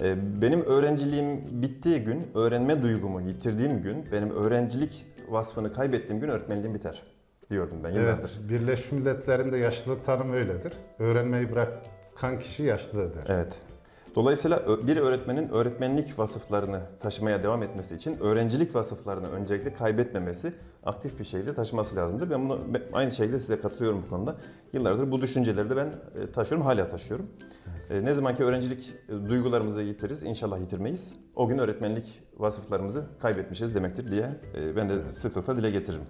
Ee, 0.02 0.42
Benim 0.42 0.62
öğrenciliğim 0.62 1.62
bittiği 1.62 2.00
gün, 2.00 2.28
öğrenme 2.34 2.82
duygumu 2.82 3.20
yitirdiğim 3.20 3.82
gün, 3.82 4.06
benim 4.12 4.30
öğrencilik 4.30 5.06
vasfını 5.28 5.72
kaybettiğim 5.72 6.20
gün 6.20 6.28
öğretmenliğim 6.28 6.74
biter 6.74 7.02
diyordum 7.50 7.78
ben 7.84 7.90
yıllardır. 7.90 8.38
Evet, 8.40 8.50
Birleşmiş 8.50 8.92
Milletler'in 8.92 9.52
de 9.52 9.56
yaşlılık 9.56 10.04
tanımı 10.04 10.34
öyledir. 10.34 10.72
Öğrenmeyi 10.98 11.52
bırakan 11.52 12.38
kişi 12.38 12.62
yaşlıdır. 12.62 13.24
Evet. 13.28 13.60
Dolayısıyla 14.14 14.86
bir 14.86 14.96
öğretmenin 14.96 15.48
öğretmenlik 15.48 16.18
vasıflarını 16.18 16.80
taşımaya 17.00 17.42
devam 17.42 17.62
etmesi 17.62 17.94
için 17.94 18.18
öğrencilik 18.20 18.74
vasıflarını 18.74 19.30
öncelikle 19.30 19.74
kaybetmemesi, 19.74 20.54
aktif 20.84 21.18
bir 21.18 21.24
şekilde 21.24 21.54
taşıması 21.54 21.96
lazımdır. 21.96 22.30
Ben 22.30 22.48
bunu 22.48 22.58
aynı 22.92 23.12
şekilde 23.12 23.38
size 23.38 23.60
katılıyorum 23.60 24.02
bu 24.06 24.10
konuda. 24.10 24.36
Yıllardır 24.72 25.10
bu 25.10 25.20
düşünceleri 25.20 25.70
de 25.70 25.76
ben 25.76 25.86
e, 26.22 26.32
taşıyorum, 26.32 26.66
hala 26.66 26.88
taşıyorum. 26.88 27.26
E, 27.90 28.04
Ne 28.04 28.14
zaman 28.14 28.36
ki 28.36 28.44
öğrencilik 28.44 28.94
e, 29.08 29.28
duygularımızı 29.28 29.82
yitiririz, 29.82 30.22
inşallah 30.22 30.60
yitirmeyiz. 30.60 31.16
O 31.36 31.48
gün 31.48 31.58
öğretmenlik 31.58 32.22
vasıflarımızı 32.38 33.04
kaybetmişiz 33.20 33.74
demektir 33.74 34.10
diye 34.10 34.30
ben 34.76 34.88
de 34.88 35.02
sıklıkla 35.02 35.56
dile 35.56 35.70
getiririm. 35.70 36.04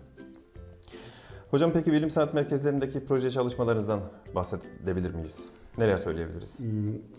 Hocam 1.50 1.72
peki 1.72 1.92
bilim 1.92 2.10
sanat 2.10 2.34
merkezlerindeki 2.34 3.04
proje 3.04 3.30
çalışmalarınızdan 3.30 4.00
bahsedebilir 4.34 5.14
miyiz? 5.14 5.48
Neler 5.78 5.96
söyleyebiliriz? 5.96 6.60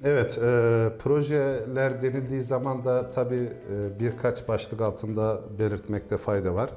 Evet, 0.03 0.37
e, 0.37 0.89
projeler 0.99 2.01
denildiği 2.01 2.41
zaman 2.41 2.83
da 2.83 3.09
tabii 3.09 3.49
e, 3.71 3.99
birkaç 3.99 4.47
başlık 4.47 4.81
altında 4.81 5.41
belirtmekte 5.59 6.17
fayda 6.17 6.55
var. 6.55 6.69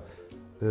E, 0.63 0.67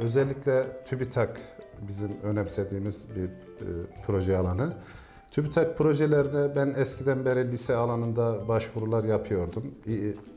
özellikle 0.00 0.84
TÜBİTAK 0.84 1.40
bizim 1.88 2.20
önemsediğimiz 2.22 3.06
bir 3.16 3.24
e, 3.24 3.68
proje 4.06 4.36
alanı. 4.36 4.72
TÜBİTAK 5.30 5.78
projelerine 5.78 6.56
ben 6.56 6.74
eskiden 6.76 7.24
beri 7.24 7.52
lise 7.52 7.74
alanında 7.74 8.48
başvurular 8.48 9.04
yapıyordum. 9.04 9.74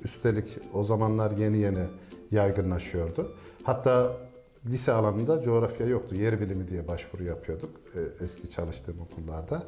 Üstelik 0.04 0.58
o 0.74 0.84
zamanlar 0.84 1.32
yeni 1.32 1.58
yeni 1.58 1.84
yaygınlaşıyordu. 2.32 3.32
Hatta 3.64 4.18
lise 4.66 4.92
alanında 4.92 5.42
coğrafya 5.42 5.88
yoktu. 5.88 6.16
Yer 6.16 6.42
bilimi 6.42 6.68
diye 6.68 6.88
başvuru 6.88 7.24
yapıyorduk 7.24 7.70
e, 7.96 8.24
eski 8.24 8.50
çalıştığım 8.50 9.00
okullarda. 9.00 9.64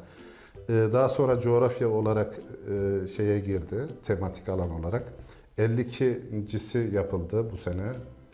Ee, 0.68 0.72
Daha 0.92 1.08
sonra 1.08 1.40
coğrafya 1.40 1.88
olarak 1.90 2.34
e, 2.34 3.06
şeye 3.06 3.38
girdi, 3.38 3.76
tematik 4.02 4.48
alan 4.48 4.70
olarak. 4.70 5.12
52.si 5.58 6.90
yapıldı 6.92 7.50
bu 7.52 7.56
sene. 7.56 7.92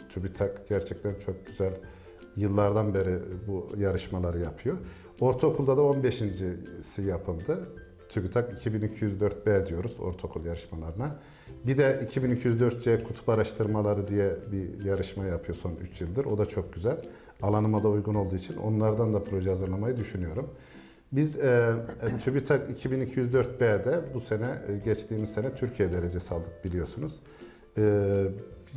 TÜBİTAK 0.08 0.68
gerçekten 0.68 1.14
çok 1.26 1.46
güzel 1.46 1.72
yıllardan 2.36 2.94
beri 2.94 3.18
bu 3.48 3.68
yarışmaları 3.76 4.38
yapıyor. 4.38 4.76
Ortaokulda 5.20 5.76
da 5.76 5.80
15.si 5.80 7.02
yapıldı. 7.02 7.68
TÜBİTAK 8.08 8.52
2204B 8.66 9.66
diyoruz 9.66 9.96
ortaokul 10.00 10.44
yarışmalarına. 10.44 11.16
Bir 11.66 11.76
de 11.76 12.08
2204C 12.14 13.02
kutup 13.02 13.28
araştırmaları 13.28 14.08
diye 14.08 14.36
bir 14.52 14.84
yarışma 14.84 15.24
yapıyor 15.24 15.56
son 15.56 15.72
3 15.72 16.00
yıldır. 16.00 16.24
O 16.24 16.38
da 16.38 16.46
çok 16.46 16.72
güzel. 16.72 16.96
Alanıma 17.42 17.82
da 17.82 17.88
uygun 17.88 18.14
olduğu 18.14 18.36
için 18.36 18.56
onlardan 18.56 19.14
da 19.14 19.24
proje 19.24 19.50
hazırlamayı 19.50 19.96
düşünüyorum. 19.96 20.50
Biz 21.12 21.38
e, 21.38 21.74
e, 22.02 22.18
TÜBİTAK 22.18 22.70
2204B'de 22.70 24.00
bu 24.14 24.20
sene, 24.20 24.58
e, 24.68 24.76
geçtiğimiz 24.84 25.32
sene 25.32 25.54
Türkiye 25.54 25.92
derecesi 25.92 26.34
aldık 26.34 26.64
biliyorsunuz. 26.64 27.20
E, 27.78 28.24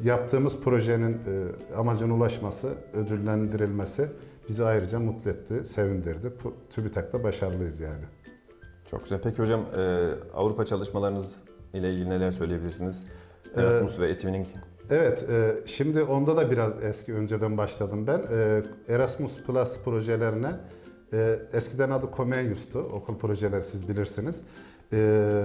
yaptığımız 0.04 0.60
projenin 0.60 1.14
e, 1.14 1.76
amacına 1.76 2.14
ulaşması, 2.14 2.74
ödüllendirilmesi 2.94 4.10
bizi 4.50 4.66
ayrıca 4.66 5.00
mutlu 5.00 5.32
etti, 5.32 5.64
sevindirdi. 5.64 6.34
TÜBİTAK'ta 6.70 7.24
başarılıyız 7.24 7.80
yani. 7.80 8.04
Çok 8.92 9.04
güzel. 9.04 9.20
Peki 9.24 9.42
hocam 9.42 9.62
e, 9.78 10.10
Avrupa 10.34 10.66
çalışmalarınız 10.66 11.36
ile 11.74 11.94
ilgili 11.94 12.10
neler 12.10 12.32
söyleyebilirsiniz? 12.32 13.06
Erasmus 13.56 14.00
ve 14.00 14.10
Etwinning 14.10 14.48
Evet, 14.90 15.30
e, 15.30 15.56
şimdi 15.66 16.04
onda 16.04 16.38
da 16.38 16.52
biraz 16.52 16.84
eski 16.84 17.14
önceden 17.14 17.58
başladım 17.58 18.08
ben. 18.08 18.22
E, 18.32 18.62
Erasmus 18.90 19.38
Plus 19.40 19.80
projelerine 19.86 20.52
e, 21.14 21.40
eskiden 21.54 21.90
adı 21.90 22.10
Comenius'tu. 22.18 22.80
Okul 22.80 23.18
projeleri 23.18 23.64
siz 23.64 23.90
bilirsiniz. 23.90 24.44
E, 24.94 25.44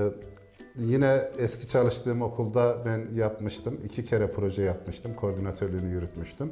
yine 0.76 1.22
eski 1.38 1.68
çalıştığım 1.68 2.22
okulda 2.22 2.76
ben 2.84 3.14
yapmıştım. 3.14 3.80
İki 3.84 4.04
kere 4.04 4.30
proje 4.30 4.62
yapmıştım. 4.62 5.14
Koordinatörlüğünü 5.14 5.88
yürütmüştüm. 5.88 6.50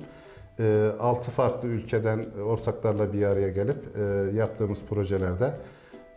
E, 0.59 0.91
altı 1.01 1.31
farklı 1.31 1.69
ülkeden 1.69 2.27
ortaklarla 2.47 3.13
bir 3.13 3.23
araya 3.23 3.49
gelip 3.49 3.99
e, 3.99 4.37
yaptığımız 4.37 4.83
projelerde 4.83 5.55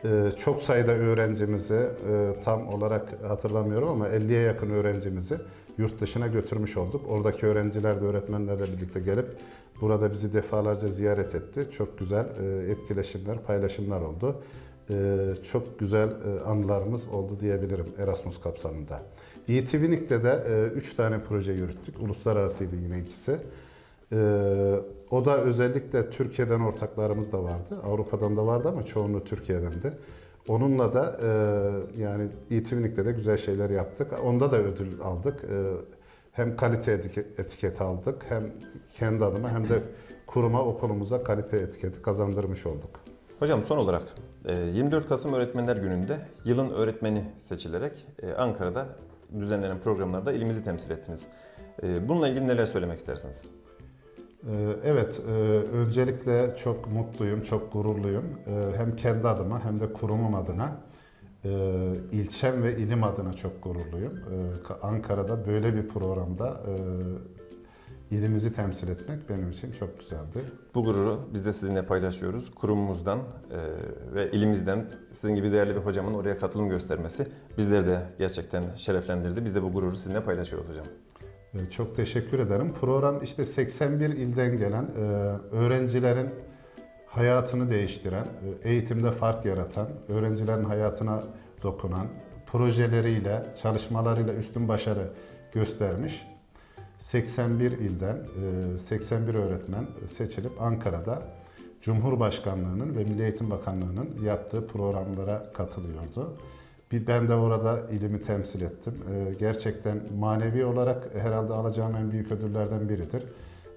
ee, 0.05 0.31
çok 0.37 0.61
sayıda 0.61 0.91
öğrencimizi 0.91 1.73
e, 1.73 2.41
tam 2.41 2.67
olarak 2.67 3.23
hatırlamıyorum 3.27 3.89
ama 3.89 4.09
50'ye 4.09 4.41
yakın 4.41 4.69
öğrencimizi 4.69 5.37
yurt 5.77 6.01
dışına 6.01 6.27
götürmüş 6.27 6.77
olduk. 6.77 7.05
Oradaki 7.09 7.45
öğrenciler 7.45 8.01
de 8.01 8.05
öğretmenlerle 8.05 8.63
birlikte 8.63 8.99
gelip 8.99 9.25
burada 9.81 10.11
bizi 10.11 10.33
defalarca 10.33 10.87
ziyaret 10.87 11.35
etti. 11.35 11.67
Çok 11.71 11.99
güzel 11.99 12.25
e, 12.41 12.71
etkileşimler, 12.71 13.43
paylaşımlar 13.43 14.01
oldu. 14.01 14.35
E, 14.89 15.17
Çok 15.51 15.79
güzel 15.79 16.07
e, 16.09 16.39
anılarımız 16.45 17.07
oldu 17.07 17.39
diyebilirim 17.39 17.85
Erasmus 17.97 18.41
kapsamında. 18.41 19.01
ETVNIC'te 19.47 20.23
de 20.23 20.43
3 20.75 20.93
tane 20.95 21.19
proje 21.29 21.51
yürüttük. 21.51 21.99
Uluslararasıydı 22.01 22.75
yine 22.75 22.99
ikisi. 22.99 23.37
O 25.11 25.25
da 25.25 25.41
özellikle 25.41 26.09
Türkiye'den 26.09 26.59
ortaklarımız 26.59 27.31
da 27.31 27.43
vardı. 27.43 27.77
Avrupa'dan 27.83 28.37
da 28.37 28.45
vardı 28.47 28.67
ama 28.69 28.85
çoğunluğu 28.85 29.23
Türkiye'dendi. 29.23 29.93
Onunla 30.47 30.93
da 30.93 31.19
yani 31.97 32.27
eğitimlikte 32.51 33.05
de 33.05 33.11
güzel 33.11 33.37
şeyler 33.37 33.69
yaptık. 33.69 34.07
Onda 34.23 34.51
da 34.51 34.57
ödül 34.57 35.01
aldık. 35.01 35.39
Hem 36.31 36.57
kalite 36.57 36.91
etik- 36.93 37.41
etiketi 37.41 37.83
aldık 37.83 38.25
hem 38.29 38.43
kendi 38.99 39.25
adıma 39.25 39.49
hem 39.51 39.69
de 39.69 39.81
kuruma 40.27 40.65
okulumuza 40.65 41.23
kalite 41.23 41.57
etiketi 41.57 42.01
kazandırmış 42.01 42.65
olduk. 42.65 42.89
Hocam 43.39 43.63
son 43.67 43.77
olarak 43.77 44.03
e, 44.45 44.53
24 44.73 45.09
Kasım 45.09 45.33
Öğretmenler 45.33 45.77
Günü'nde 45.77 46.17
yılın 46.45 46.69
öğretmeni 46.69 47.23
seçilerek 47.39 48.07
e, 48.23 48.31
Ankara'da 48.33 48.85
düzenlenen 49.39 49.79
programlarda 49.79 50.31
ilimizi 50.33 50.63
temsil 50.63 50.91
ettiniz. 50.91 51.27
E, 51.83 52.09
Bununla 52.09 52.27
ilgili 52.27 52.47
neler 52.47 52.65
söylemek 52.65 52.99
istersiniz? 52.99 53.45
Evet, 54.83 55.21
e, 55.29 55.31
öncelikle 55.77 56.55
çok 56.55 56.91
mutluyum, 56.91 57.41
çok 57.41 57.73
gururluyum. 57.73 58.25
Hem 58.77 58.95
kendi 58.95 59.27
adıma 59.27 59.65
hem 59.65 59.79
de 59.81 59.93
kurumum 59.93 60.35
adına, 60.35 60.71
e, 61.45 61.49
ilçem 62.11 62.63
ve 62.63 62.77
ilim 62.77 63.03
adına 63.03 63.33
çok 63.33 63.63
gururluyum. 63.63 64.19
Ka- 64.67 64.79
Ankara'da 64.81 65.47
böyle 65.47 65.75
bir 65.75 65.87
programda 65.87 66.47
e, 66.49 66.73
ilimizi 68.11 68.53
temsil 68.53 68.87
etmek 68.87 69.29
benim 69.29 69.49
için 69.49 69.71
çok 69.71 69.99
güzeldi. 69.99 70.45
Bu 70.75 70.83
gururu 70.83 71.29
biz 71.33 71.45
de 71.45 71.53
sizinle 71.53 71.85
paylaşıyoruz. 71.85 72.51
Kurumumuzdan 72.55 73.19
e, 73.19 73.23
ve 74.15 74.31
ilimizden 74.31 74.85
sizin 75.13 75.35
gibi 75.35 75.51
değerli 75.51 75.75
bir 75.75 75.81
hocamın 75.81 76.13
oraya 76.13 76.37
katılım 76.37 76.69
göstermesi 76.69 77.27
bizleri 77.57 77.87
de 77.87 78.01
gerçekten 78.17 78.75
şereflendirdi. 78.75 79.45
Biz 79.45 79.55
de 79.55 79.63
bu 79.63 79.71
gururu 79.71 79.95
sizinle 79.95 80.23
paylaşıyoruz 80.23 80.69
hocam. 80.69 80.85
Ee, 81.53 81.69
Çok 81.69 81.95
teşekkür 81.95 82.39
ederim. 82.39 82.73
Program 82.73 83.23
işte 83.23 83.45
81 83.45 84.09
ilden 84.09 84.57
gelen 84.57 84.83
e, 84.83 84.99
öğrencilerin 85.55 86.29
hayatını 87.07 87.69
değiştiren, 87.69 88.25
e, 88.63 88.69
eğitimde 88.69 89.11
fark 89.11 89.45
yaratan, 89.45 89.87
öğrencilerin 90.07 90.63
hayatına 90.63 91.23
dokunan, 91.63 92.07
projeleriyle, 92.45 93.45
çalışmalarıyla 93.55 94.33
üstün 94.33 94.67
başarı 94.67 95.09
göstermiş 95.53 96.27
81 96.99 97.71
ilden 97.71 98.17
e, 98.75 98.77
81 98.77 99.35
öğretmen 99.35 99.87
seçilip 100.05 100.61
Ankara'da 100.61 101.23
Cumhurbaşkanlığının 101.81 102.95
ve 102.95 103.03
Milli 103.03 103.23
Eğitim 103.23 103.49
Bakanlığı'nın 103.49 104.09
yaptığı 104.23 104.67
programlara 104.67 105.51
katılıyordu. 105.53 106.37
Bir 106.91 107.07
ben 107.07 107.27
de 107.27 107.35
orada 107.35 107.79
ilimi 107.91 108.21
temsil 108.21 108.61
ettim. 108.61 108.93
Ee, 109.11 109.33
gerçekten 109.39 110.01
manevi 110.19 110.65
olarak 110.65 111.15
herhalde 111.15 111.53
alacağım 111.53 111.95
en 111.95 112.11
büyük 112.11 112.31
ödüllerden 112.31 112.89
biridir. 112.89 113.23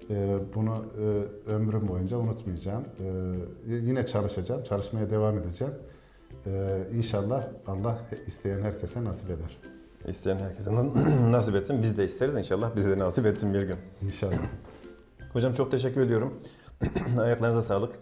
Ee, 0.09 0.37
bunu 0.55 0.85
e, 0.97 1.51
ömrüm 1.51 1.87
boyunca 1.87 2.17
unutmayacağım. 2.17 2.83
Yine 3.67 4.05
çalışacağım, 4.05 4.63
çalışmaya 4.63 5.09
devam 5.09 5.37
edeceğim. 5.37 5.73
İnşallah 6.93 7.47
Allah 7.67 7.99
isteyen 8.27 8.61
herkese 8.61 9.03
nasip 9.03 9.29
eder. 9.29 9.72
İsteyen 10.07 10.37
herkese 10.37 10.71
nasip 11.31 11.55
etsin. 11.55 11.83
Biz 11.83 11.97
de 11.97 12.05
isteriz 12.05 12.33
inşallah. 12.33 12.75
Bize 12.75 12.89
de 12.89 12.97
nasip 12.97 13.25
etsin 13.25 13.53
bir 13.53 13.63
gün. 13.63 13.77
İnşallah. 14.01 14.37
Hocam 15.33 15.53
çok 15.53 15.71
teşekkür 15.71 16.01
ediyorum. 16.01 16.41
Ayaklarınıza 17.19 17.61
sağlık. 17.61 17.95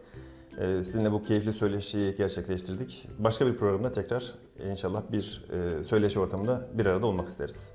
Ee, 0.57 0.83
Sizinle 0.83 1.11
bu 1.11 1.23
keyifli 1.23 1.53
söyleşiyi 1.53 2.15
gerçekleştirdik. 2.15 3.07
Başka 3.19 3.47
bir 3.47 3.57
programda 3.57 3.91
tekrar 3.91 4.33
inşallah 4.71 5.01
bir 5.11 5.45
e, 5.51 5.83
söyleşi 5.83 6.19
ortamında 6.19 6.67
bir 6.73 6.85
arada 6.85 7.05
olmak 7.05 7.27
isteriz. 7.27 7.71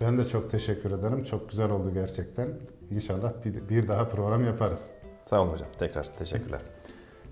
Ben 0.00 0.18
de 0.18 0.26
çok 0.26 0.50
teşekkür 0.50 0.90
ederim. 0.90 1.24
Çok 1.24 1.50
güzel 1.50 1.70
oldu 1.70 1.94
gerçekten. 1.94 2.48
İnşallah 2.90 3.32
bir, 3.44 3.68
bir 3.68 3.88
daha 3.88 4.08
program 4.08 4.44
yaparız. 4.44 4.90
Sağ 5.24 5.42
olun 5.42 5.52
hocam. 5.52 5.68
Tekrar 5.78 6.16
teşekkürler. 6.16 6.60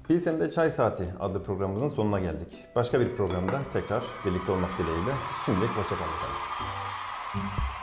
Pilsen'de 0.09 0.51
Çay 0.51 0.71
Saati 0.71 1.05
adlı 1.21 1.43
programımızın 1.43 1.89
sonuna 1.89 2.21
geldik. 2.21 2.65
Başka 2.77 3.01
bir 3.01 3.17
programda 3.17 3.61
tekrar 3.73 4.05
birlikte 4.25 4.53
olmak 4.53 4.79
dileğiyle. 4.79 5.13
Şimdilik 5.45 5.77
hoşçakalın 5.77 6.13
efendim. 6.13 7.74